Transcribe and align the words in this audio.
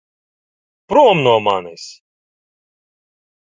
Prom 0.93 1.21
no 1.27 1.35
manis! 1.49 1.85